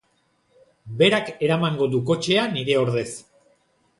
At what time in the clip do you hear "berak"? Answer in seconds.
1.01-1.29